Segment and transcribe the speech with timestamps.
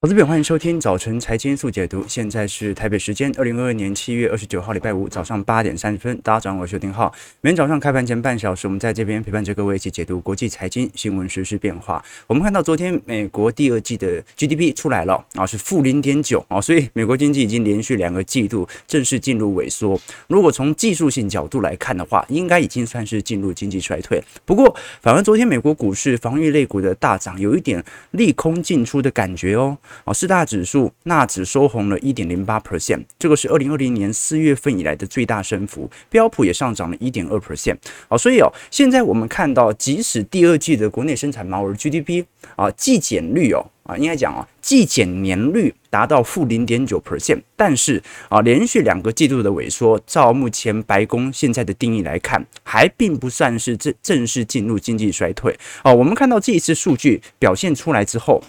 [0.00, 2.04] 好，这边欢迎收听早晨财经速解读。
[2.06, 6.16] 现在是台北时间二零二二年七月二十九号礼拜五早上八点三十分。
[6.22, 7.12] 大家早上好，我是丁浩。
[7.40, 12.00] 每天早上开盘前半小时，我们在这边陪伴着各位一起解读国际财经新闻、时事变化。
[12.28, 20.00] 我们看到昨天美国第二季的 GDP 出来了啊，是负零点九啊，所以美国经济已经连续两个季度正式进入萎缩。
[20.28, 24.22] 如果从技术性角度来看的话，应该已经算是进入经济衰退。
[24.44, 24.72] 不过，
[25.02, 29.76] 反而昨天美国股市防御类股的大涨，有一点利空进出的感觉哦。
[30.04, 35.90] 哦，四大指数纳指收红了一点零八 percent，这个是二零二零年四月份以来的最大升幅。
[36.08, 37.76] 标普也上涨了一点二 percent。
[38.08, 42.24] 好，所以哦，现在我们看到，即使第二季的国内生产毛额 GDP
[42.56, 55.56] 啊季减率哦啊，应该讲啊季减年率达到负零点九 percent，但是啊连续两个季度的萎缩，照目前白宫现在的定义来看，还并不算是正正式进入经济衰退。
[55.84, 58.42] 哦，我们看到这一次数据表现出来之后。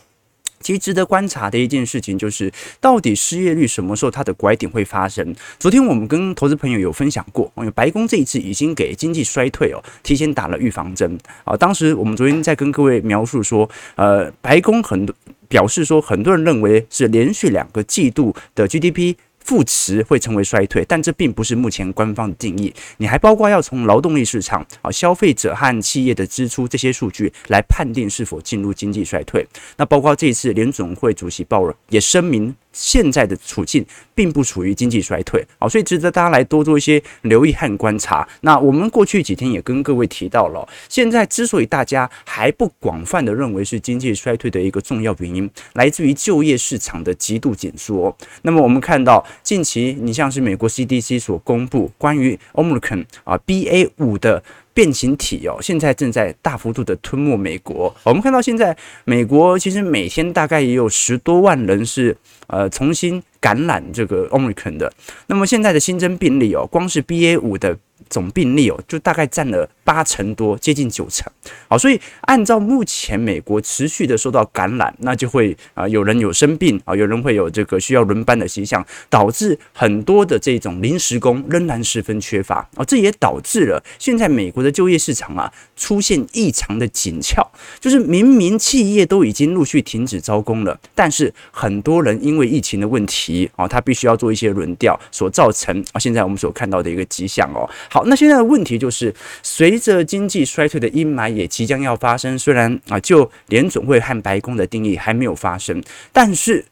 [0.61, 5.35] 其实值得观察的一件事情就是，到底失业率什么时候它的拐点会发生？
[5.57, 11.55] 昨天我们跟投资朋友有分享过，因为白宫这一次已经给经济衰退哦提前打了预防针啊。
[11.55, 15.15] 当时我们昨天在跟各位描述说，呃，白宫很多
[15.47, 19.15] 表示说，很多人认为是连续两个季度的 GDP。
[19.49, 22.71] 负值会成为衰退，但这并不是目前官方的定义。
[22.97, 29.43] 你还包括要从劳动力市场啊、消费者和企业的支出这些数据来判定是否进入经济衰退。
[29.75, 32.55] 那包括这一次联总会主席鲍尔也声明。
[32.79, 33.85] 现在的处境
[34.15, 38.25] 并不处于经济衰退，啊，所以值得大家来多做一些留意和观察。
[38.39, 48.15] 那我们过去几天也跟各位提到了，现在之所以大家还不广泛的认为是经济衰退的一个重要原因，来自于就业市场的极度紧缩。
[48.43, 54.41] 那么我们看到近期，你像是美国 CDC 所公布关于 Omicron 啊 BA 五的。
[54.79, 57.93] 变形体哦，现在正在大幅度的吞没美国。
[58.05, 62.15] 我们看到现在美国其实每天大概也有十多万人是
[62.47, 64.89] 呃重新感染这个 Omicron 的。
[65.27, 67.77] 那么现在的新增病例哦，光是 BA 五的。
[68.09, 71.25] 总病例哦，就大概占了八成多，接近九成。
[71.67, 82.85] 好，所以按照目前美国持续的受到感染，那就会啊有人有生病啊，有人会有这个需要轮班的迹象，导致很多的这种临时工仍然十分缺乏啊。
[82.85, 87.43] 这也导致了现在美国的就业市场啊出现异常的紧俏，
[87.79, 97.67] 就是明明企业都已经陆续停止招工了，但是很多人因为疫情的问题啊，他必须要做一些轮调，所造成啊现在我们所看到的一个迹象哦。
[97.89, 99.11] 好，那现在的问题就是，
[99.41, 105.81] 随着经济衰退的阴霾也即将要发生，虽然啊，就联准会和白宫的定义还没有发生，
[106.11, 106.65] 但是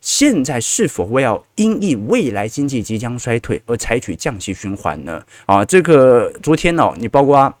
[0.00, 5.22] 现在是否会要因应未来经济即将衰退而采取降息循环呢？
[5.46, 7.54] 啊，这个昨天哦，你包括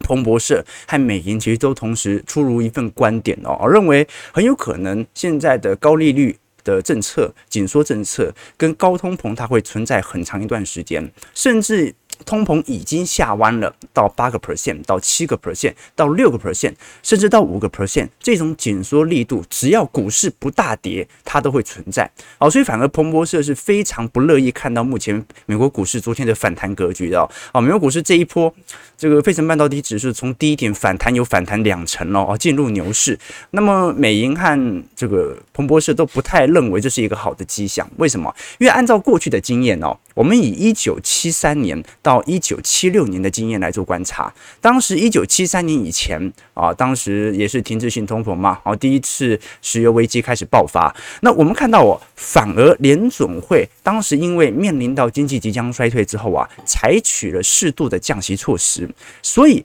[0.00, 11.94] 彭博社和美银其实都同时出炉一份观点哦，认为很有可能现在的高利率的政策、紧缩政策跟高通膨，它会存在很长一段时间，甚至。
[12.24, 22.10] 通膨已经下弯了，到八个 percent，到七个 percent，到六个 percent，甚至到五个 percent，这种紧缩力度，只要股市不大跌，它都会存在。
[22.38, 27.20] 哦，所以反而彭博社是非常不乐意看到目前美国股市昨天的反弹格局的。
[27.52, 28.52] 哦，美国股市这一波，
[28.96, 33.18] 这个费城半导体指数从低点反弹有反弹两成了，哦，进入牛市。
[33.50, 37.88] 那么美银和这个彭博社都不太认为这是一个好的迹象。
[37.96, 38.34] 为什么？
[38.58, 46.20] 因为按照过去的经验哦，我们以一九七三年到到一九七六年的经验来做观察，当时一九七三年以前
[46.54, 50.92] 啊，当时也是停滞性通膨嘛，哦，第一次石油危机开始爆发。
[51.20, 58.90] 那我们看到哦，反而联总会当时因为面临到经济即将衰退之后啊，采取了适度的降息措施，
[59.22, 59.64] 所以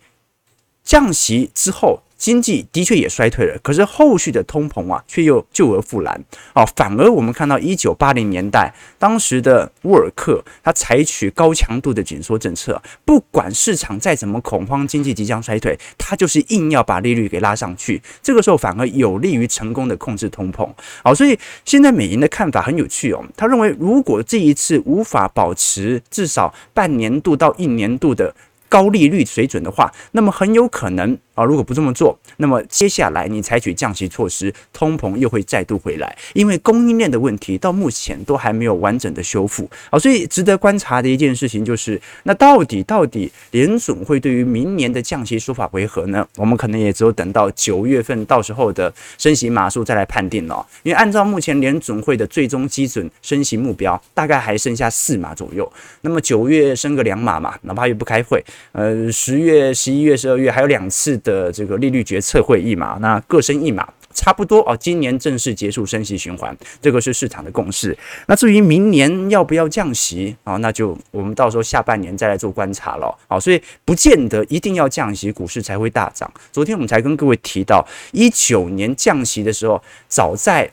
[0.84, 2.00] 降息之后。
[2.18, 6.66] 经济的确也衰退了，可是后续的通膨啊，却又救而复燃哦。
[6.76, 18.02] 反而我们看到一九八零年代，当时的沃尔克他采取高强度的紧缩政策，不管市场再怎么恐慌，经济即将衰退，他就是硬要把利率给拉上去。
[18.24, 20.68] 这个时候反而有利于成功的控制通膨。
[21.04, 23.24] 好，所以现在美银的看法很有趣哦。
[23.36, 28.34] 他认为，如果这一次无法保持至少半年度到一年度的
[28.70, 31.18] 高利率水准的话，那么很有可能。
[31.36, 39.70] 啊，如果不这么做，那么接下来你采取降息措施，通膨又会再度回来，因为供应链的问题到目前都还没有完整的修复。
[39.92, 46.26] 好，所以值得观察的一件事情就是，那到底到底联总会对于明年的降息说法为何呢？
[46.38, 50.66] 我们可能也只有等到九月份到时候的升息码数再来判定了。
[50.84, 55.70] 因为按照目前联总会的最终基准升息目标，大概还剩下四码左右。
[56.02, 67.98] 那么九月升个两码嘛，哪怕又不开会，呃，十月、十一月、十二月还有两次的这个利率决策会议嘛，那各升一码，差不多哦，今年正式结束升息循环，这个是市场的共识。
[68.28, 73.14] 那至于明年要不要降息啊，那就我们到时候下半年再来做观察了。
[73.28, 76.32] 啊，所以不见得一定要降息，股市才会大涨。
[76.54, 80.72] 昨天我们才跟各位提到，一九年降息的时候，早在。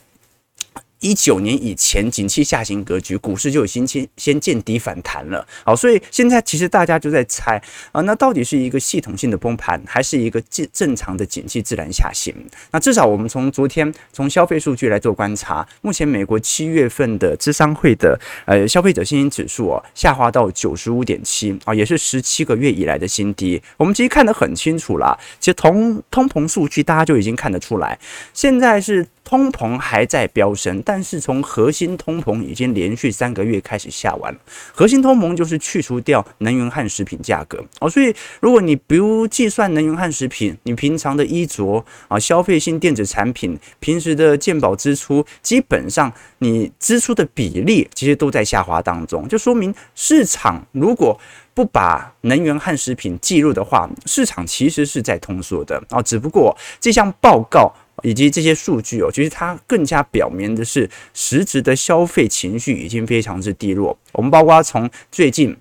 [1.03, 5.45] 一九年以前，景气下行格局，股市就已经先先见底反弹了。
[5.65, 7.61] 好，所以现在其实大家就在猜
[7.91, 12.33] 啊，那到底是一个系统性的崩盘，还是一个正正常的景气自然下行？
[12.71, 23.61] 那至少我们从昨天从消费数据来做观察，目前美国七月份的芝商会的呃消费者信心指数哦，下滑到九十五点七啊，也是十七个月以来的新低。
[23.77, 27.99] 我们其实看得很清楚啦，其实通通膨数据大家就已经看得出来，
[28.33, 29.05] 现在是。
[29.33, 34.39] 通膨还在飙升，但是从核心通膨已经连续三个月开始下完了。
[34.75, 51.19] 核心通膨就是去除掉能源和食品价格哦，所以如果你不计算能源和食品，你平常的衣着啊、消费性电子产品、平时的健保支出，基本上你支出的比例其实都在下滑当中，就说明市场如果
[51.55, 57.75] 不把能源和食品计入的话，市场其实是在通缩的啊，只不过这项报告。
[58.03, 63.97] 以及这些数据哦，其实它更加表明的是，实质的消费情绪已经非常之低落。
[64.13, 65.57] 我们包括从最近。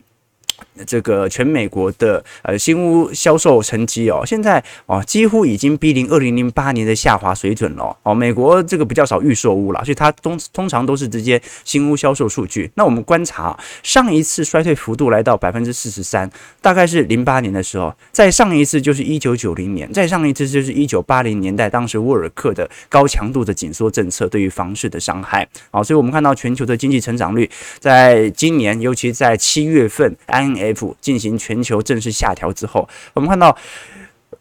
[0.86, 8.14] 这个全美国的呃新屋销售成绩哦，现在哦几乎已经逼临二零零八年的下滑水准了哦。
[8.14, 12.70] 美国这个比较少预售屋了，所以它通通常都是直接新屋销售数据。
[12.76, 16.30] 那我们观察上一次衰退幅度来到百分之四十三，
[16.62, 25.48] 大概是零八年的时候，再上一次就是一九九零年，再上一次就是一九八零年代，当时沃尔克的高强度的紧缩政策对于房市的伤害。
[25.72, 27.50] 好，所以我们看到全球的经济成长率
[27.80, 30.51] 在今年，尤其在七月份安。
[30.60, 33.56] F 进行全球正式下调之后，我们看到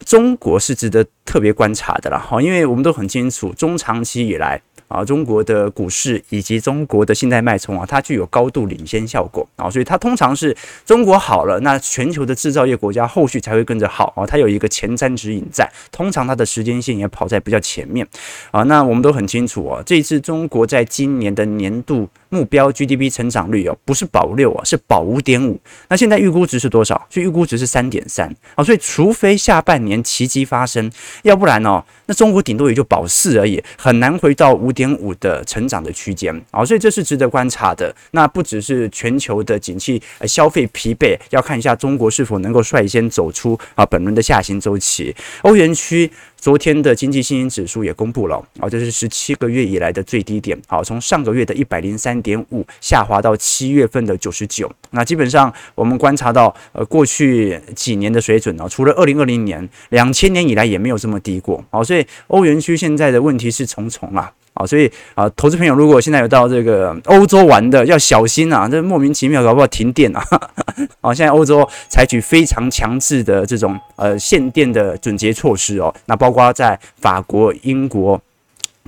[0.05, 4.61] 中国是值得特别观察的了哈，因为我们都很清楚，中长期以来。
[4.91, 10.53] 啊，中国的股市以及中国的信贷脉冲啊，它具有高度领先效果啊，所以它通常是
[10.85, 18.05] 中国好了，那全球的制造业国家后续才会跟着好啊，它有一个前瞻指引在，通常它的时间线也跑在比较前面
[18.51, 18.63] 啊。
[18.63, 25.57] 那我们都很清楚啊，这一次中国在今年的年度目标 GDP 成长率哦，不是保六啊，是保五点五。
[25.87, 27.07] 那现在预估值是多少？
[27.09, 28.61] 所以预估值是三点三啊。
[28.61, 30.91] 所以除非下半年奇迹发生，
[31.23, 34.81] 要不然哦，那中国顶多也就保四而已，很难回到五点。
[34.81, 37.95] 点五的成长的区间啊，所以这是值得观察的。
[38.09, 45.15] 那不只是全球的景气、呃、消费疲惫，要看一下中国是否能够率先走出啊本轮的下行周期。
[45.43, 46.09] 欧元区。
[46.41, 50.59] 昨天的经济信心指数也公布了啊，这是十七个月以来的最低点。
[50.67, 54.69] 好，从上个月的一百零三点五下滑到七月份的九十九。
[54.89, 61.63] 那基本上我们观察到，呃，过去几年的水准呢，除了二零二零年、两千年以来也没有这么低过。
[61.69, 64.33] 好，所以欧元区现在的问题是重重啊。
[64.53, 70.23] 啊，所以啊，投资朋友如果现在有到这个欧洲玩的，要小心啊，这莫名其妙搞不好停电啊。
[71.01, 76.15] 啊，现在欧洲采取非常强制的这种呃限电的准节措施哦，那。
[76.15, 78.21] 包括在法国、英国。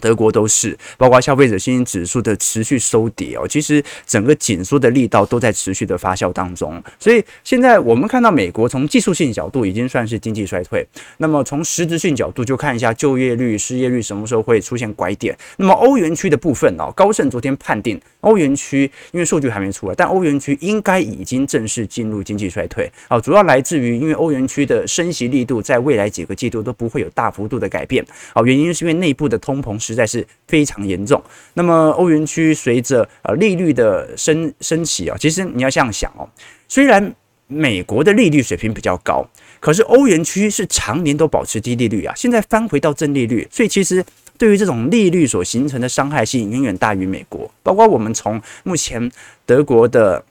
[0.04, 6.84] 德国都是，包括消费者信心指数的持续收跌哦，其实整个紧缩的力道都在持续的发酵当中。
[7.00, 10.86] 所以现在我们看到美国从技术性角度已经算是经济衰退，
[11.20, 15.34] 那么从实质性角度就看一下就业率、失业率什么时候会出现拐点。
[15.56, 29.93] 那么欧元区的部分哦，高盛昨天判定欧元区因为数据还没出来，但欧元区应该已经正式进入经济衰退啊，主要来自于因为欧元区的升息力度在未来几个季度都不会有大幅度的改变啊，原因是因为内部的通膨是。
[29.94, 31.22] 实在是非常严重。
[31.54, 36.28] 那么欧元区随着呃利率的升升起啊，其实你要这样想哦，
[36.68, 37.16] 虽然
[37.48, 39.24] 美国的利率水平比较高，
[39.60, 44.04] 可是欧元区是常年都保持低利率啊，现在翻回到正利率，所以其实
[44.38, 47.50] 对于这种利率所形成的伤害性远远大于美国。
[47.62, 49.12] 包括我们从目前
[49.46, 50.26] 德国的。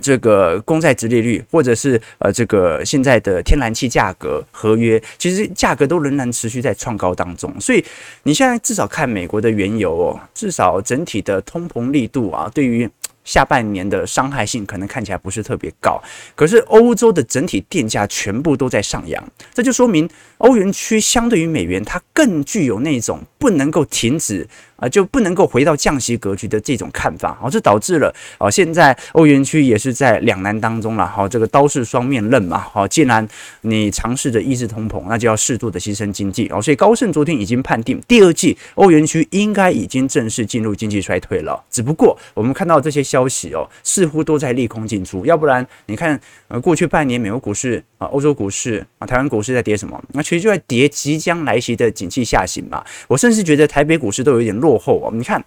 [0.00, 7.54] 这个公债殖利率，或者是呃这个现在的天然气价格合约，其实价格都仍然持续在创高当中。
[7.60, 7.84] 所以
[8.24, 12.88] 你现在至少看美国的原油哦，至少整体的通膨力度啊，对于
[13.24, 15.98] 下半年的伤害性可能看起来不是特别高。
[16.34, 19.24] 可是欧洲的整体电价全部都在上扬，
[19.54, 20.06] 这就说明
[20.38, 24.48] 欧元区相对于美元，它更具有那种不能够停止。
[24.76, 33.26] 啊，就不能够回到降息格局的这种看法，好，这导致了啊，现在欧元区也是在两难当中了，好，这个刀是双面刃嘛，好，既然
[33.60, 50.02] 你尝试着抑制通膨，那就要适度的牺牲经济，哦，所以高盛昨天已经判定，第二季欧元区应该已经正式进入经济衰退了，只不过我们看到这些消息哦，似乎都在利空进出，要不然你看，呃，过去半年美国股市啊，欧洲股市啊，台湾股市在跌什么？
[50.12, 55.10] 那其实就在跌即将来袭的景气下行嘛，我甚至是觉得台北股市都有一点落后哦。
[55.12, 55.44] 你看。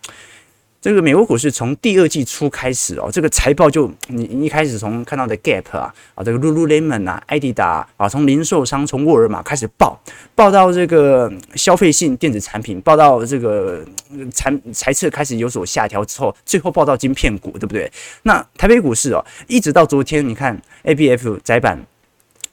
[0.79, 10.00] 这个美国股市从第二季初开始哦，这个财报就你一开始从看到的 Gap 啊啊，这个 Lululemon 啊、艾迪达啊，从零售商从沃尔玛开始报，
[10.36, 13.84] 报到这个消费性电子产品，报到这个
[14.32, 17.91] 财财测开始有所下调之后，最后报到晶片股，对不对？
[18.22, 21.84] 那台北股市哦，一直到昨天，你看 ABF 窄板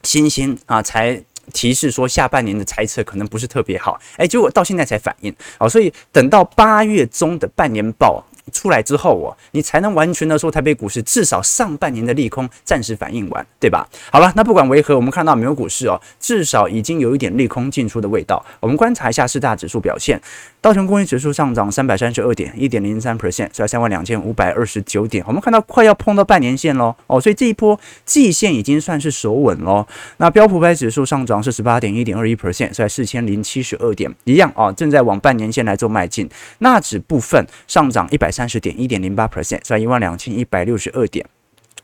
[0.02, 1.22] 新兴啊，才
[1.52, 8.24] 提示说下半年的猜测可能不是特别好，哎，结果到现在才反应，哦，所以等到八月中的半年报。
[8.52, 13.88] 出来之后哦，你才能完全的说台北股市至少上半年的利空暂时反应完，对吧？
[14.10, 18.44] 好了，那不管为何，我们看到美国股市哦，至少已经有一点利空进出的味道。
[18.60, 20.20] 我们观察一下四大指数表现，
[20.60, 25.24] 道琼工业指数上涨三百三十二点，一点零三 percent，在三万两千五百二十九点。
[25.26, 29.86] 我们看到快要碰到半年线喽，哦，所以这一波季线已经算是守稳喽。
[30.18, 36.28] 那标普百指数上涨是十八点，一点二一 percent，在四千零七十二点，一样啊，正在往半年线来做迈进。
[36.58, 41.24] 纳指部分上涨一百三十点，一点零八 percent，在一万两千一百六十二点。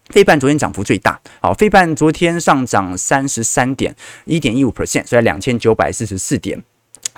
[0.09, 6.61] 费半昨天涨幅最大，好，费半昨天上涨三十三点，一点一五 percent，在两千九百四十四点。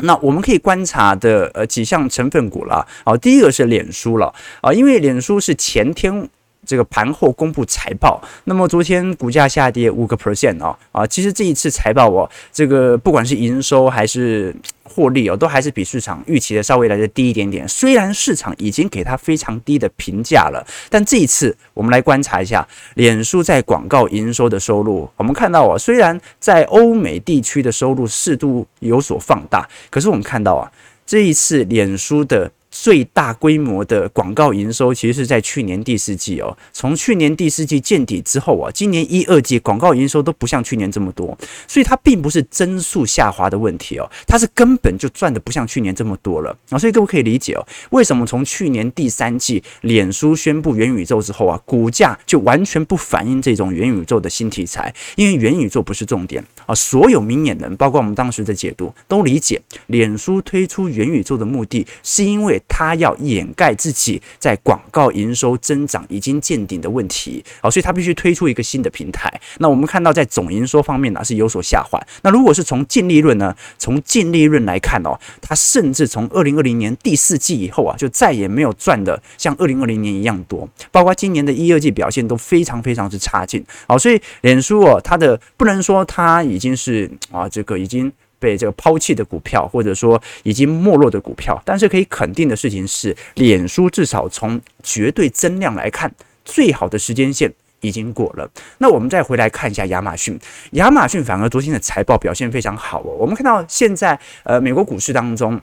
[0.01, 6.29] 那我们可以观察的呃几项成分股了，好，第一个是脸书了，啊，因为脸书是前天。
[6.65, 14.55] 这个盘后公布财报，那么昨天股价下跌五个 percent 哦，啊，其实这一次财报哦，这个不管是营收还是
[14.85, 17.67] 获利哦，都还是比市场预期的稍微来的低一点点。
[17.67, 30.71] 虽然市场已经给它非常低的评价了，但这一次我们来观察一下脸书在广告营收的收入，我们看到啊，虽然在欧美地区的收入适度有所放大，可是我们看到啊，
[31.05, 32.51] 这一次脸书的。
[32.73, 36.57] 最大规模的广告营收其实是在去年第四季哦。
[36.73, 41.37] 从去年第四季见底之后啊，今年一二季广告营收都不像去年这么多，
[41.69, 46.79] 所以它并不是增速下滑的问题哦，它是根本就赚的不像去年这么多了啊。
[46.79, 56.75] 所以各位可以理解哦，为什么从去年第三季脸书宣布元宇宙之后啊，股价就完全不反映这种元宇宙的新题材，因为元宇宙不是重点啊。
[56.75, 62.62] 所有明眼人，包括我们当时的解读，都理解脸书推出元宇宙的目的是因为。
[62.69, 69.33] 他要掩盖自己在广告营收增长已经见顶的问题，好，所以他必须推出一个新的平台。
[69.59, 72.01] 那我们看到在总营收方面呢是有所下滑。
[72.23, 80.69] 那如果是从净利润呢，从净利润来看哦，它甚至从二零二零年第四季以后啊，就再也没有赚的像二零二零年一样多。
[80.91, 83.65] 包括今年的一二季表现都非常非常之差劲。
[83.87, 88.13] 好，所以脸书哦，它的不能说它已经是啊，这个已经。
[88.43, 96.13] 被这个抛弃的股票，或者说已经没落的股票，但是可以肯定的事情是，脸书至少从绝对增量来看，
[96.45, 98.51] 最好的时间线已经过了。
[98.79, 100.37] 那我们再回来看一下亚马逊，
[100.73, 103.15] 亚马逊反而昨天的财报表现非常好哦。
[103.19, 105.61] 我们看到现在呃美国股市当中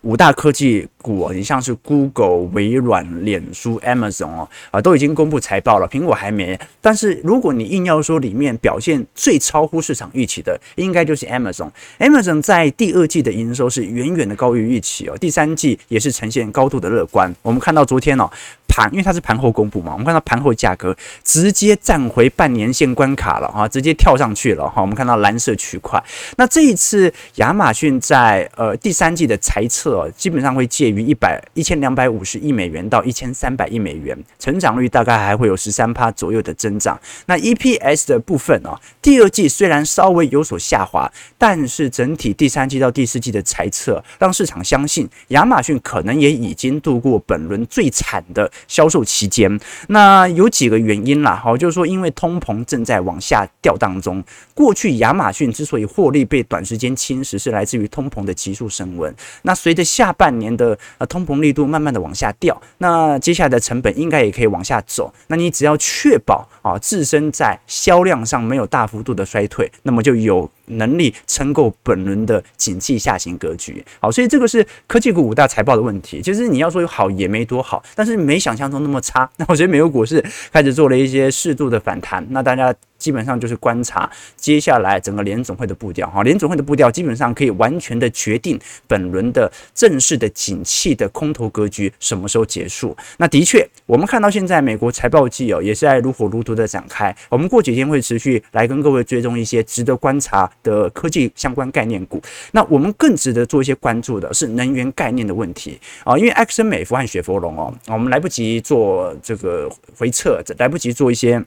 [0.00, 0.88] 五大科技。
[1.02, 6.56] 股你像是 Google、微软、脸书、Amazon 哦，啊，都已经公布财报了，苹果还没。
[6.80, 11.68] 但是如果你硬要说里面表现最超乎市场预期的，应该就是 Amazon。
[11.98, 17.34] Amazon 在第二季的营收是远远的高于预期哦，第三季也是呈现高度的乐观。
[17.42, 18.30] 我们看到昨天哦
[18.74, 24.80] 盘，因为它是盘后公布嘛，我们看到盘后价格直接站回半年线关卡了啊，直接跳上去了哈。
[24.80, 26.02] 我们看到蓝色区块。
[26.36, 30.92] 那这一次亚马逊在呃第三季的财测基本上会介。
[30.92, 37.00] 于一百一千两百五十亿美元到一千三百亿美元，成长率大概还会有十三趴左右的增长。
[37.24, 49.60] 那 EPS 的部分啊，第二季虽然稍微有所下滑，但是整体第三季到第四季的财测让市场相信亚马逊可能也已经度过本轮最惨的销售期间。
[49.88, 54.22] 那有几个原因啦，好，就是说因为通膨正在往下掉当中。
[54.54, 59.14] 过去亚马逊之所以获利被短时间侵蚀，是来自于通膨的急速升温。
[59.42, 65.12] 那随着下半年的呃，通膨力度慢慢的往下掉，那接下来的成本应该也可以往下走。
[65.28, 73.84] 那你只要确保啊，自身在销量上没有大幅度的衰退，那么就有能力撑够本轮的景气下行格局。
[74.00, 76.20] 好，所以这个是科技股五大财报的问题。
[76.22, 79.28] 其实你要说有好也没多好，但是没想象中那么差。
[79.36, 82.26] 那我觉得美国股市开始做了一些适度的反弹。
[82.30, 82.74] 那大家。
[83.02, 88.56] 基本上就是观察接下来整个联总会的步调哈，联总会的步调基本上可以完全的决定
[88.86, 92.96] 本轮的正式的景气的空头格局什么时候结束。
[93.18, 97.14] 那的确，我们看到现在美国财报季哦，也是在如火如荼的展开。
[97.28, 102.22] 我们过几天会持续来跟各位追踪一些值得观察的科技相关概念股。
[102.52, 109.68] 那我们更值得做一些关注的是能源概念的问题啊，因为埃克森美孚和雪佛龙哦，我们来不及做这个
[109.98, 111.42] 回撤，来不及做一些。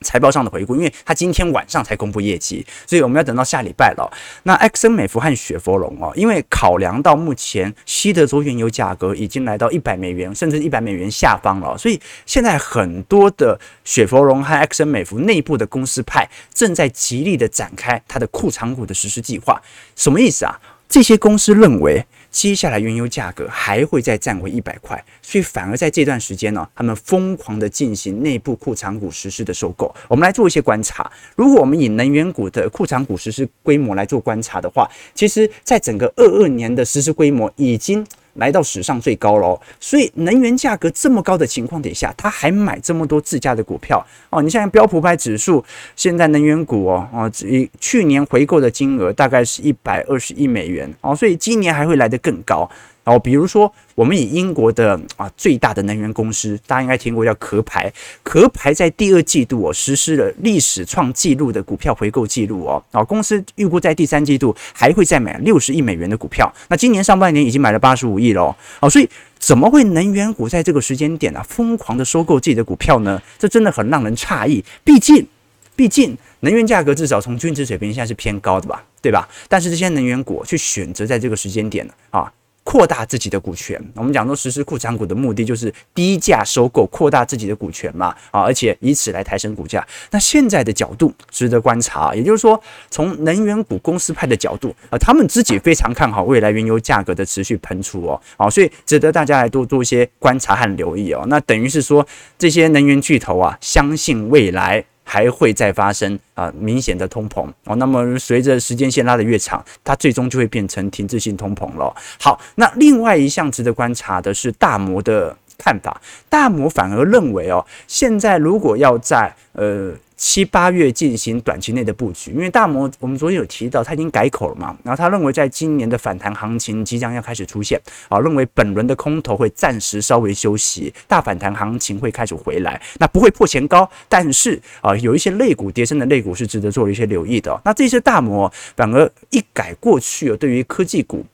[0.00, 4.10] 财报上的回顾，因为他今天晚上才公布业绩，所以我们要等到下礼拜了。
[4.44, 19.60] 那埃克森美孚和雪佛龙哦，因为考量到目前西德州原油价格已经来到一百美元，甚至一百美元下方了，所以现在很多的雪佛龙和埃克森美孚内部的公司派正在极力的展开它的库藏股的实施计划。
[19.96, 20.60] 什么意思啊？
[20.88, 22.06] 这些公司认为。
[22.38, 29.92] 接下来原油价格还会再站回一百块，所以反而在这段时间呢，他们疯狂的进行内部库藏股实施的收购。
[30.06, 38.06] 我们来做一些观察，如果我们以能源股的库藏股实施规模来做观察的话，其实在整个二二年的实施规模已经。
[38.38, 44.40] 来到史上最高了，所以能源价格这么高的情况底下，他还买这么多自家的股票哦。
[44.42, 45.64] 你像标普百指数，
[45.94, 47.30] 现在能源股哦哦，
[47.78, 52.68] 去年回购的金额大概是一百二十亿美元哦，所以今年还会来得更高。
[53.08, 57.90] 哦，比如说，我们以英国的啊最大的能源公司，大家应该听过叫壳牌，
[58.22, 73.20] 壳牌在第二季度哦实施了历史创纪录的股票回购记录哦，啊公司预估在第三季度还会再买六十亿美元的股票，那今年上半年已经买了八十五亿了哦，所以怎么会能源股在这个时间点啊疯狂的收购自己的股票呢？
[73.38, 75.26] 这真的很让人诧异，毕竟
[75.74, 79.28] 毕竟能源价格至少从均值水平现在是偏高的吧，对吧？
[79.48, 82.30] 但是这些能源股却选择在这个时间点啊。
[82.68, 89.82] 扩大自己的股权，我们讲说实施库藏股的目的就是低价收购，扩大自己的股权嘛，啊，而且以此来抬升股价。
[90.10, 101.24] 那现在的角度值得观察，也就是说，从能源股公司派的角度啊，他们自己非常看好未来原油价格的持续喷出哦，啊，所以值得大家来多做一些观察和留意哦。
[101.28, 102.06] 那等于是说，
[102.36, 104.84] 这些能源巨头啊，相信未来。
[105.08, 111.90] 还会再发生啊明显的通膨哦，那么随着时间线拉得越长，它最终就会变成停滞性通膨了。
[112.20, 115.98] 好，那另外一项值得观察的是大摩的看法，
[116.28, 119.94] 大摩反而认为哦，现在如果要在呃。
[120.18, 141.24] 七八月进行短期内的布局，因为大摩我们昨天有提到，他已经改口了嘛，然后他认为在今年的反弹行情即将要开始出现，啊，认为本轮的空头会暂时稍微休息，大反弹行情会开始回来，那不会破前高，但是啊，有一些类股跌升的类股是值得做一些留意的，那这些大摩反而一改过去对于科技股。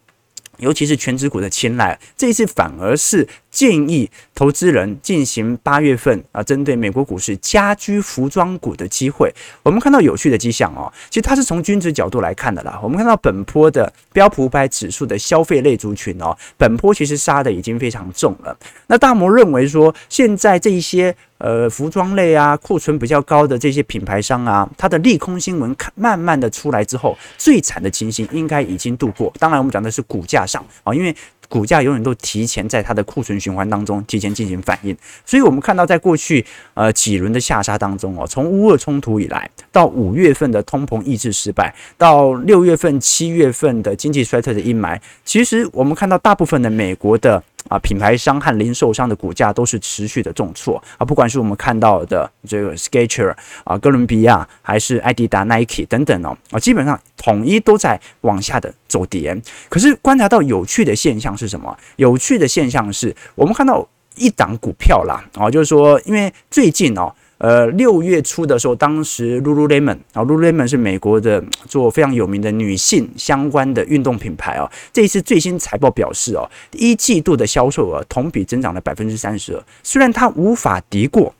[0.58, 9.32] 尤其是全职股的青睐，这一次反而是建议投资人进行八月份啊，针对美国股市家居服装股的机会。
[9.62, 12.80] 我们看到有趣的迹象哦，其实它是从均值角度来看的啦。
[12.82, 18.58] 我们看到本波的标普五百指数的消费类族群哦，本波其实杀的已经非常重了。
[18.88, 21.14] 那大摩认为说，现在这一些。
[21.38, 29.30] 呃，服装类啊，库存比较高的这些品牌商啊，它的利空新闻看慢慢的出来之后，最惨的情形应该已经度过。
[29.38, 31.14] 当然，我们讲的是股价上啊，因为
[31.48, 34.96] 股价永远都提前在它的库存循环当中提前进行反应。
[35.24, 47.42] 所以我们看到，在过去呃几轮的下杀当中哦，从乌俄冲突以来，到五月份的通膨抑制失败，到六月份、七月份的经济衰退的阴霾，其实我们看到大部分的美国的。
[47.68, 59.34] 啊，品牌商和零售商的股价都是持续的重挫啊，不管是我们看到的这个 Skechers 啊、哥伦比亚，还是艾迪达、Nike 等等哦，啊，基本上统一都在往下的走跌。
[59.68, 61.76] 可是观察到有趣的现象是什么？
[61.96, 67.14] 有趣的现象是我们看到一档股票啦，啊，就是说，因为最近哦。
[67.44, 74.70] 呃，六月初的时候，当时 Lululemon 啊，Lululemon 是美国的做非常有名的女性相关的运动品牌哦。
[74.94, 79.62] 这一次最新财报表示哦，一季度的销售额同比增长了百分之三十二。
[79.82, 81.34] 虽然它无法敌过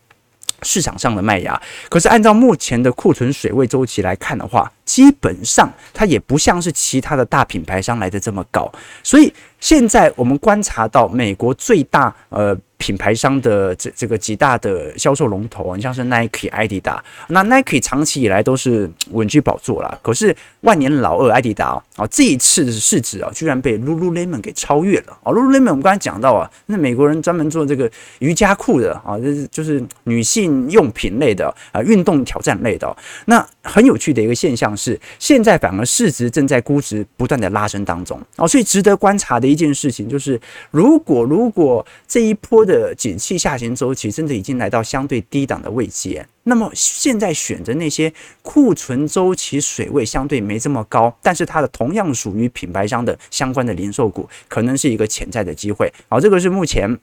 [0.60, 8.70] 市场上的麦芽，可是按照目前的库存水位周期来看的话，基本上它也不像是其他的大品牌商来的这么高。
[9.02, 12.54] 所以现在我们观察到美国最大呃。
[12.84, 19.98] 品牌商的这这个几大的销售龙头，你像是 Nike、艾迪达，那 Nike 长期以来都是稳居宝座啦。
[20.02, 32.94] 可是万年老二艾迪达啊，这一次的市值啊，居然被 Lululemon 给超越了啊！Lululemon 我们刚才讲到啊，那美国人专门做这个瑜伽裤的啊，就是就是女性用品类的啊，运动挑战类的。
[33.24, 40.38] 那很有趣的一个现象是，现在反而市值正在估值不断的拉升当中啊，所以值得观察的一件事情就是，
[40.70, 55.92] 如果如果这一波的的景气下行周期甚至已经来到相对低档的位阶，那么现在选择那些库存周期水位相对没这么高，但是它的同样属于品牌商的相关的零售股，可能是一个潜在的机会。
[56.08, 56.98] 好，这个是目前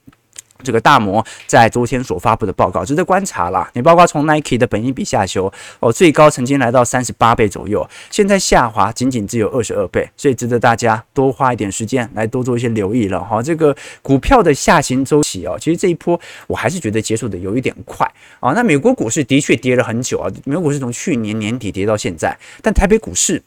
[0.63, 3.69] 这个大摩在昨天所发布的报告值得观察啦。
[3.73, 13.41] 你包括从 Nike 的本益比下修哦，最高曾经来到三十八倍左右，现在下滑仅仅只有二十二倍，所以值得大家多花一点时间来多做一些留意了哈。
[13.41, 18.53] 这个股票的下行周期哦，其实这一波我还是觉得结束的有一点快啊。
[18.53, 23.41] 那美国股市的确跌了很久啊，美国股市从去年年底跌到现在，但台北股市。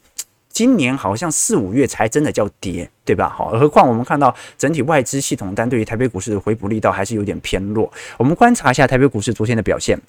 [0.55, 3.27] 今年好像四五月才真的叫跌，对吧？
[3.27, 7.91] 好，何况我们看到整体外资系统单对于台北股市的回补力道还是有点偏弱。
[8.17, 9.99] 我们观察一下台北股市昨天的表现，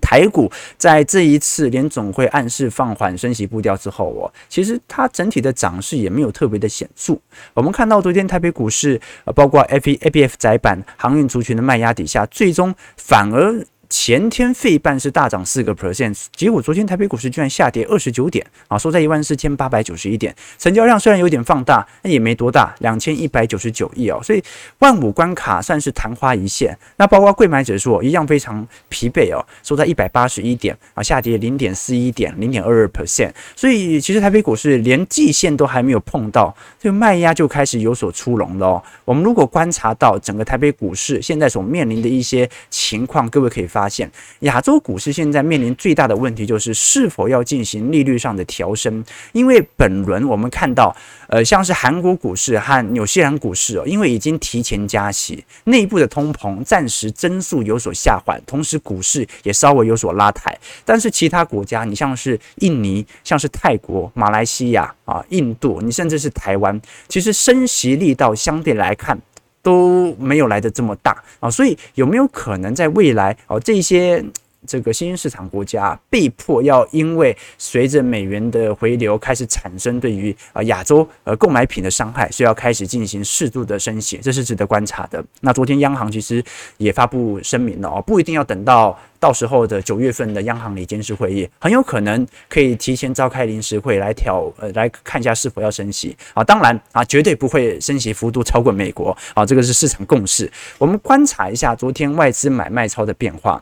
[0.00, 7.14] 台股在这一次联总会暗示放缓升息步调之后，哦，其实它整体的涨势也没有特别的显著。
[7.52, 13.62] 我们看到昨天台北股市，呃，包括 A P A B F 载板航运族群的卖压底下，最终反而。
[13.88, 24.42] 前天费半是大涨四个 percent，结果昨天台北股市居然下跌二十九点啊，收在一万四千八百九十一点，成交量虽然有点放大，那也没多大，两千一百九十九亿哦，所以
[24.80, 26.76] 万五关卡算是昙花一现。
[26.96, 33.30] 那包括柜买指数一样非常疲惫哦，收在一百八十一点啊，下跌零点四一点，零点二二 percent。
[33.54, 38.82] 所以其实台北股市连季线都还没有碰到，这个卖压就开始有所出笼了哦。
[39.04, 44.10] 我们如果观察到整个台北股市现在所面临的一些情况，各位可以发现，
[44.40, 49.04] 亚洲股市现在面临最大的问题就是是否要进行利率上的调升。
[49.32, 50.96] 因为本轮我们看到，
[51.28, 60.58] 呃，像是韩国股市和纽西兰股市哦，因为已经提前加息，内部的通膨暂时增速有所下缓，同时股市也稍微有所拉抬。
[60.86, 69.20] 但是其他国家，你像是印尼、像是泰国、马来西亚啊、印度，你甚至是台湾，其实升息力道相对来看。
[69.66, 71.20] 都没有来的这么大。
[71.40, 74.24] 啊，所以有没有可能在未来哦，这些
[74.66, 85.24] 这个新兴市场国家被迫要因为随着美元的回流开始产生对于啊亚洲呃购买品的伤害，所以要开始进行适度的升息，这是值得观察的。
[85.40, 86.44] 那昨天央行其实
[86.76, 88.98] 也发布声明了哦，不一定要等到。
[89.18, 96.44] 到时候的九月份的央行理监事会议，很有可能可以提前召开临时会来调呃来看一下是否要升息啊。
[96.44, 100.48] 当然啊，绝对不会升息幅度超过美国啊，这个是市场共识。
[100.76, 103.60] 我们观察一下昨天外资买卖超的变化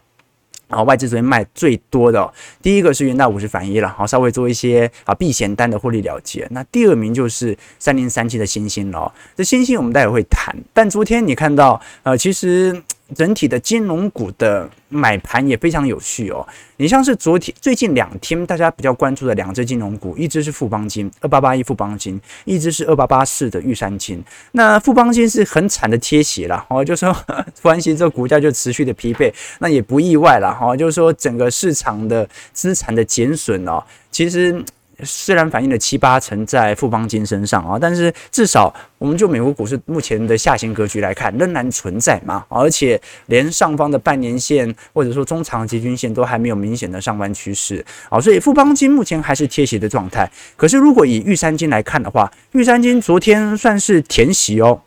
[0.75, 6.47] 啊，外资昨天卖最多的第一个是元大五十反一了，好，稍微做一些啊避险单的获利了结。
[6.51, 12.83] 那第二名就是三零三七的星星了，这星星我们待会会谈，但昨天你看到呃，其实。
[13.15, 16.47] 整体的金融股的买盘也非常有序哦。
[16.77, 24.25] 你像是昨天最近两天大家比较关注的两只金融股，一只是富邦金二八八一富邦金，一只是二八八四的玉山金。
[24.53, 27.13] 那富邦金是很惨的贴息了哦，就说
[27.55, 30.77] 富邦金这股价就持续的疲惫，那也不意外了哈。
[30.77, 34.65] 就是说整个市场的资产的减损哦，其实。
[35.03, 50.31] 虽然反映了七八成在富邦金身上啊，但是至少我们就美国股市目前的下行格局来看，仍然存在嘛，而且连上方的半年线或者说中长期均线都还没有明显的上弯趋势啊，所以富邦金目前还是贴息的状态。
[50.57, 54.81] 可是如果以玉山金来看的话，玉山金昨天算是填息哦，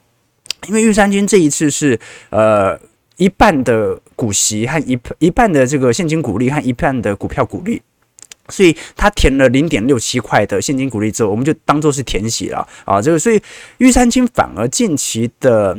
[0.68, 2.80] 因为玉山金这一次是呃
[3.18, 7.82] 一半的股息和一一半的这个现金股利和一半的股票股利。
[8.50, 13.02] 所以他填了零点六七块的现金股利之后，我们就当做是填息了啊。
[13.02, 13.42] 这个所以
[13.78, 15.78] 玉山青反而近期的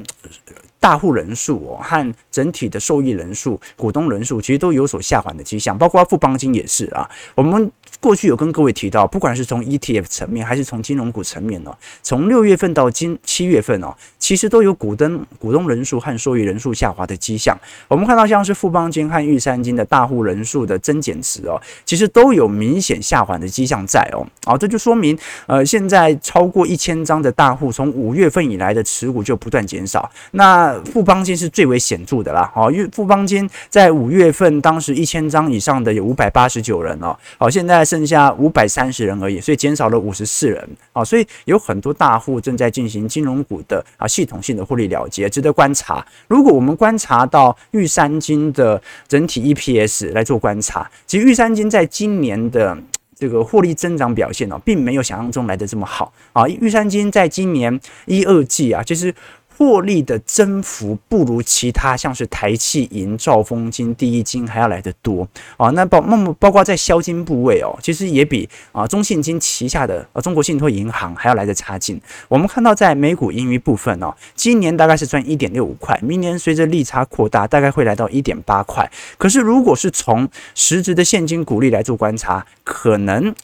[0.80, 7.08] 大户人数哦和整体的受益人数、股东人数其实都有所下滑的迹象，包括富邦金也是啊。
[7.34, 7.70] 我们。
[8.00, 17.58] 过去有跟各位提到，不管是从 ETF 层面还是从金融股层面呢，从六月份到今七月份哦，其实都有股东股东人数和受益人数下滑的迹象。
[17.88, 24.24] 我们看到像是富邦金和玉山金的大户人数的增减值哦，其实都有明显下滑的迹象在哦。
[24.44, 30.08] 啊，这就说明呃，现在超过一千张的大户从五月份以来的持股就不断减少。
[30.32, 37.88] 那富邦金是最为显著的啦，哦，因为富邦金在五月份当时一千张以上的有五百八十九人哦，好，现在。
[37.88, 46.04] 剩下五百三十人而已，所以减少了五十四人啊，所以有很多大户正在进行金融股的啊系统性的获利了结，值得观察。
[46.26, 52.76] 如果我们观察到玉山金的整体 EPS 来做观察，其实玉山金在今年的
[53.18, 56.46] 这个获利增长表现呢，并没有想象中来得这么好啊。
[56.46, 59.14] 玉山金在今年一二季啊，其实。
[59.59, 65.68] 获利的增幅不如其他像是台气银、兆丰金、第一金还要来得多啊。
[65.71, 72.01] 那包那么包括在销金部位哦，其实也比啊中信金旗下的啊中国信托银行还要来得差劲。
[72.29, 78.88] 我们看到在美股盈余部分哦，今年大概是赚一点六五块，明年随着利差扩大，大概会来到一点八块。
[79.16, 83.35] 可是如果是从实质的现金股利来做观察，可能。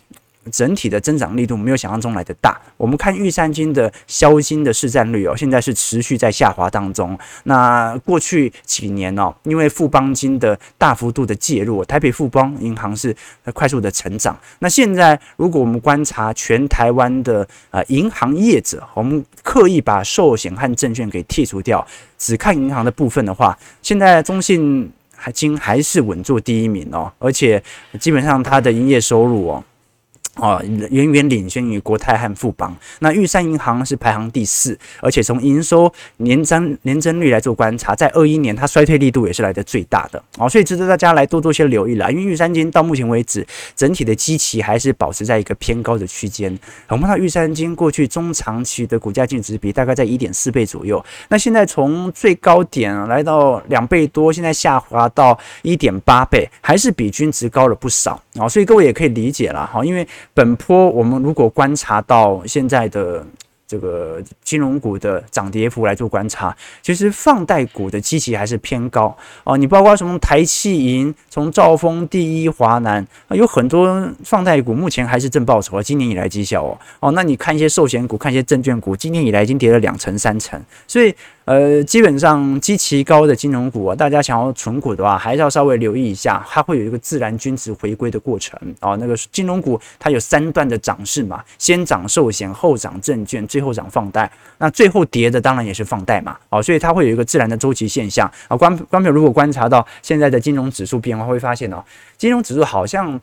[0.51, 2.61] 整体的增长力度没有想象中来的大。
[2.77, 7.19] 我们看玉山金的销金的市占率哦，现在是持续在下滑当中。
[7.45, 13.15] 那过去几年哦，因为富邦金的大幅度的介入，台北富邦银行是
[13.53, 14.37] 快速的成长。
[14.59, 21.87] 那现在如果我们观察全台湾的呃银行业者，我们刻意把寿险和证券给剔除掉，
[22.19, 24.91] 只看银行的部分的话，现在中信
[25.33, 27.63] 金还是稳坐第一名哦，而且
[27.99, 29.65] 基本上它的营业收入哦。
[30.37, 32.77] 哦，远远领先于国泰和富邦。
[32.99, 42.11] 那玉山银行是排行第四，而且从营收年增年增率来做观察，在二一年它衰退力度也是来得最大的哦，所以值得大家来多多些留意了。
[42.11, 46.59] 因为玉山金到目前为止，整体的基期还是保持在一个偏高的区间。
[46.89, 60.05] 我们看到玉山金过去中长期的股价净值比大概在一点四倍左右，那现在从最高点来到两倍多，现在下滑到一点八倍，还是比均值高了不少啊，所以各位也可以理解了哈，因为。
[60.33, 63.25] 本坡我们如果观察到现在的
[63.67, 69.57] 这个金融股的涨跌幅来做观察，其实放贷股的基期还是偏高哦。
[69.57, 75.83] 你包括什么台企银、从兆丰、第一、华南，有很多放贷股目前还是正报酬啊。
[75.83, 81.15] 今年以来绩效哦哦，那你看一些寿险股、看一些证券股，今年以来已经跌了两成、三成，所以。
[81.47, 88.97] 呃，基本上基期高的金融股啊，大家想要存股的话，还是要稍微留意一下，它会有一个自然均值回归的过程啊。
[88.99, 94.29] 那个金融股它有三段的涨势嘛，先涨寿险，后涨证券，最后涨放贷。
[94.59, 98.57] 那最后跌的当然也是放贷嘛，哦，所以它会有一个自然的周期现象啊。
[98.57, 101.85] 观观众如果观察到现在的金融指数变化，会发现哦，
[102.19, 103.21] 金融指数好像。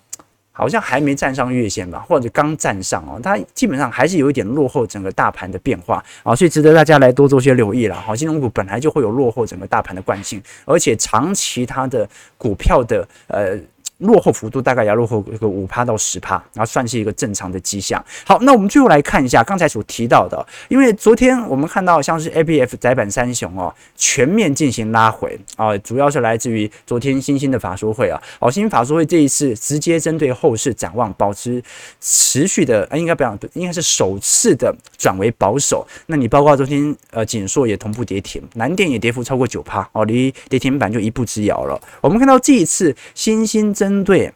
[0.54, 7.96] 好像还没站上月线吧，或者刚站上哦，它基本上还是有一点落后整个大盘的变化啊，所以值得大家来多做些留意了。
[7.96, 13.58] 好，金融股本来就会有落后整个大盘的惯性，而且长期它的股票的呃。
[14.02, 18.04] 落后幅度大概要落后一个五趴到十趴，然后算是一个正常的迹象。
[18.26, 31.62] 好，那我们最后来看一下刚才所提到的，因为昨天我们看到像是 ABF 载板三雄哦，全面进行拉回啊，主要是来自于昨天新兴的法说会啊，哦，新兴法说会这一次直接针对后市展望，保持
[32.00, 35.86] 持续的，应该不讲，应该是首次的转为保守。
[36.06, 41.80] 那你包括昨天呃，景硕也同步跌停，南电也跌幅超过九趴哦，离跌停板就一步之遥了。
[42.02, 44.34] 我们看到这一次新兴增针对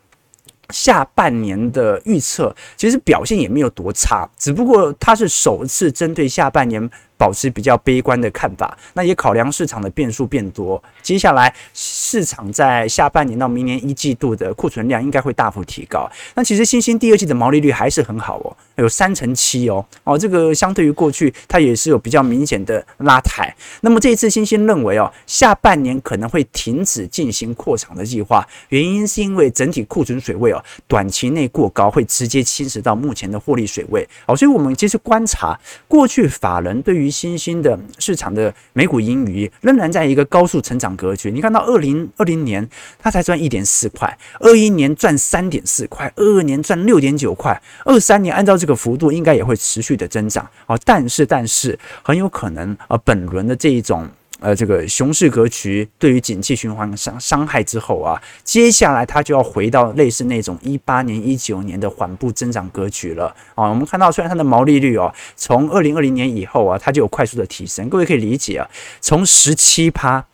[0.71, 6.89] 下半年的预测，其实表现也没有多差，只不过它是首次针对下半年。
[7.17, 10.81] 保持比较悲观的看法，那也考量市场的变数变多。
[11.01, 16.09] 接下来市场在下半年到明年一季度的库存量应该会大幅提高。
[16.33, 23.53] 那其实新兴第二季的毛利率还是很好哦，有三成七哦哦，这个相对于过去它也是有比较明显的拉抬。
[23.81, 34.35] 那么这一次新兴认为哦，下半年可能会停止进行扩厂的计划，原因是因为整体库存水位哦，短期内过高会直接侵蚀到目前的获利水位哦。
[34.35, 41.31] 所以我们其实观察过去法人对于于新兴的市场的美股盈余仍然在一个高速成长格局。
[41.31, 50.75] 你看到二零二零年它才赚一点四块，二一年赚三点四块，二二年赚六点九块，二三年按照这个幅度应该也会持续的增长啊。
[50.83, 54.09] 但是但是很有可能啊，本轮的这一种。
[54.41, 63.69] 呃，这个熊市格局对于景气循环伤伤害之后啊，接下来它就要回到类似那种一八年、一九年的缓步增长格局了啊。
[63.69, 68.69] 我们看到，虽然它的毛利率哦，从二零二零年以后啊，它就有快速的提升，各位可以理解啊，
[68.99, 70.25] 从十七趴。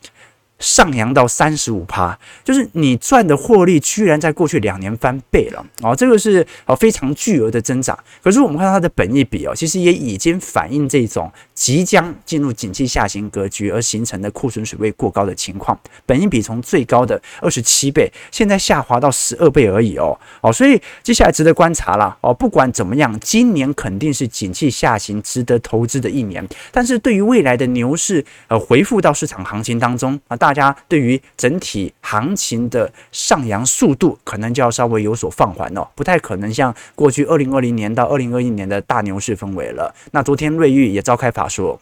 [0.62, 7.98] 上扬到三十五趴，就是你赚的获利居然在过去两年翻倍了哦，这个是哦非常巨额的增长。
[8.22, 15.78] 可是我们看到它的本益比哦，其实也已经反映这种即将进入景气下行格局而形成的库存水位过高的情况。
[16.06, 22.32] 本益比从最高的二十七倍，现在下滑到十二倍而已哦哦，所以接下来值得观察了哦。
[22.32, 26.46] 不管怎么样，今年肯定是景气下行值得投资的一年。
[26.70, 39.94] 但是对于未来的牛市呃回复到市场行情当中啊，大大家对于整体行情的上扬速度，可能就要稍微有所放缓哦，不太可能像过去二零二零年到二零二一年的大牛市氛围了。
[40.10, 41.80] 那昨天瑞昱也召开法说。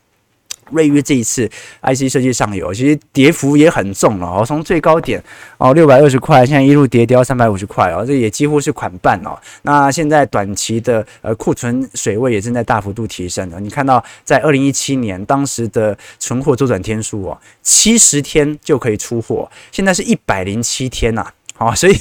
[0.71, 1.49] 瑞昱这一次
[1.83, 5.23] IC 设计上游，其实跌幅也很重了哦，从最高点
[5.59, 9.39] 哦六百二十块，现在一路跌跌到三百五十块哦，这也几乎是砍半哦。
[9.63, 13.61] 那现在短期的呃库存水位也正在大幅度提升了。
[13.61, 21.27] 你看到在二零一七年当时的存货周转天数哦，七十天就可以出货，现在是一百零七天呐，
[21.59, 21.97] 哦，所以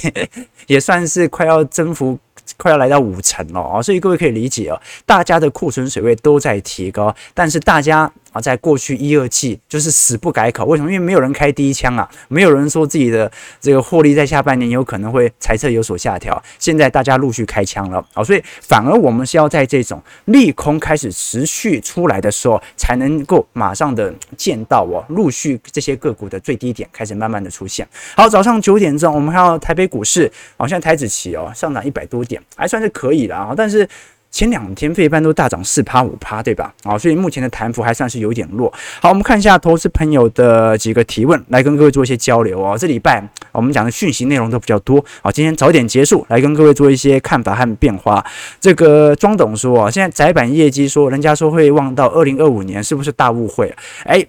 [0.66, 2.18] 也算是快要征服。
[2.56, 10.90] 快要来到五成了啊，所以各位可以理解哦，大家的库存水位都在提高，但是大家啊，在过去一二季就是死不改口，为什么？
[10.90, 16.40] 因为没有人开第一枪啊，没有人说自己的这个获利在下半年有可能会财测有所下调。
[16.58, 27.86] 现在大家陆续开枪了啊，所以反而我们是要在这种利空开始持续出来的时候，才能够马上的见到哦，陆续这些个股的最低点开始慢慢的出现。
[28.16, 33.88] 好，早上九点钟，我们看到台北股市，好像台指期哦上涨一百多点，还算是可以的啊，但是。
[34.30, 36.72] 前两天费半都大涨四趴五趴，对吧？
[36.84, 38.72] 啊，所以目前的弹幅还算是有点弱。
[39.00, 42.76] 好，我们看一下投资朋友的几个提问，来跟各位做一些交流哦。
[42.78, 45.04] 这礼拜我们讲的讯息内容都比较多。
[45.22, 48.24] 好，今天早点结束，来跟各位做一些看法和变化。
[48.60, 53.74] 这个庄董说啊，现在窄板业绩说，人家说会望到二零二五年，是不是大误会？
[54.04, 54.24] 哎。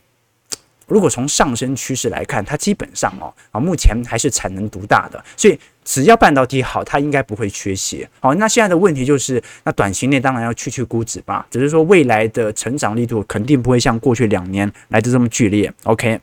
[0.87, 5.57] 如果从上升趋势来看，它基本上哦啊，目前还是产能独大的，所以
[5.91, 8.09] 只要半导体好，它应该不会缺血。
[8.21, 15.69] 好，那现在的问题就是，那短期内当然要去去估值吧，只是说未来的成长力度肯定不会像过去两年来的这么剧烈。
[15.83, 16.17] OK，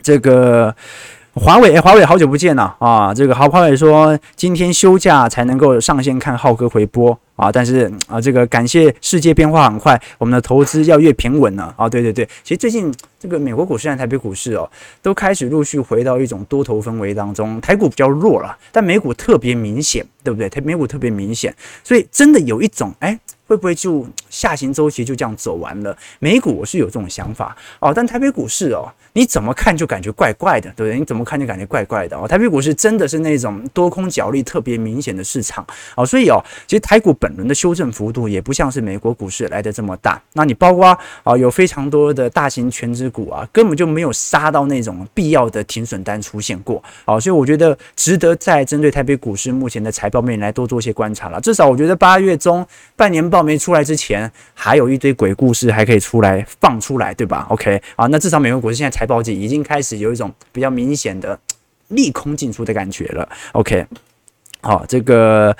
[0.00, 0.72] 这个。
[1.36, 3.12] 华为，华为好久不见了啊！
[3.12, 11.88] 这个好，华为说今天休假才能够上线看浩哥回播啊，但是啊，这个感谢世界变化很快，我们的投资要越平稳了啊！
[11.88, 14.70] 对对对，其实最近这个美国股市和台北股市哦，
[15.02, 20.48] 都开始陆续回到一种多头氛围当中，台股比较弱了，但美股特别明显，对不对？
[20.48, 23.18] 台美股特别明显，所以真的有一种哎。
[23.46, 25.94] 会不会就下行周期就这样走完了？
[26.18, 30.98] 美股我是有这种想法哦，但台北股市哦，你怎么看就感觉怪怪的，对不对？
[30.98, 32.26] 你怎么看就感觉怪怪的哦。
[32.26, 35.62] 台北股市真的是那种多空角力特别明显的市场
[35.94, 40.22] 哦，所以哦，其实台股本轮的修正幅度也不像是美国股市来的这么大。
[40.34, 51.40] 那你包括啊，有非常多的大型权值股啊，根本就没有杀到那种必要的停损单出现过啊，所以我觉得值得在针对台北股市目前的财报面来多做些观察了。
[51.40, 53.24] 至少我觉得八月中半年。
[53.30, 61.40] 报没出来之前，还有一堆鬼故事还可以出来放出来，对吧？OK 啊，那至少美国股市现在财报季已经开始有一种比较明显的
[61.88, 63.26] 利空进出的感觉了。
[63.52, 63.86] OK，
[64.64, 65.54] 好，这个。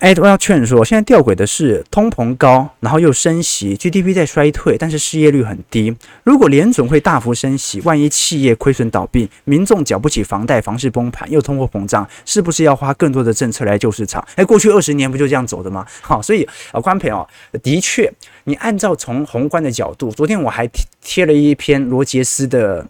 [0.00, 5.96] 哎，我要劝说，现在吊诡的是通膨高，然后又升息，GDP 在衰退，但是失业率很低。
[6.22, 14.22] 如果联准会大幅升息，万一企业亏损倒闭，民众缴不起房贷，房市崩盘，又通货膨胀，是不是要花更多的政策来救市场？
[14.34, 15.86] 哎，过去二十年不就这样走的吗？
[16.02, 17.26] 好，所以啊，观众朋友，
[17.62, 18.12] 的确，
[18.44, 20.68] 你按照从宏观的角度，昨天我还
[21.00, 22.86] 贴了一篇罗杰斯的。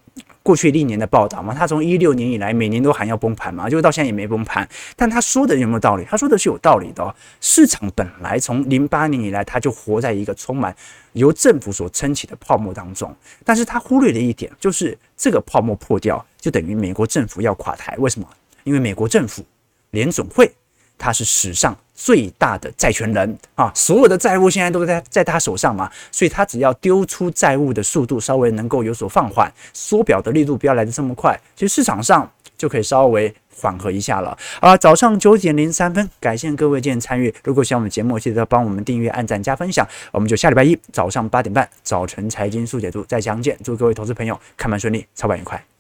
[0.47, 4.67] 过去历年的报道嘛，他从一六年以来每年都喊要崩盘嘛，就到现在也没崩盘。
[4.95, 6.07] 但他说的有没有道理？
[6.09, 7.13] 他说的是有道理的哦。
[7.41, 10.73] 市场本来从零八年以来，他就活在一个充满
[11.15, 13.13] 由政府所撑起的泡沫当中。
[13.45, 17.97] 但是他忽略了一点，就是这个泡沫破掉，就等于美国政府要垮台。
[17.99, 18.29] 为什么？
[18.63, 19.45] 因为美国政府
[19.91, 20.49] 联总会。
[20.99, 34.37] 它是史上最大的债权人啊，所有的债务现在都在在他手上嘛，所以他只要丢出债务的速度稍微能够有所放缓，缩表的力度不要来得这么快，其实市场上就可以稍微缓和一下了。
[34.61, 37.35] 啊，早上九点零三分，感谢各位今天参与。
[37.43, 39.87] 如果喜欢我们节目，记得帮我们订阅、按赞、加分享。
[40.13, 43.59] 我们就下礼拜一早上八点半早晨财经速解读再相见。
[43.65, 45.76] 祝各位投资朋友看盘顺利，操盘愉快。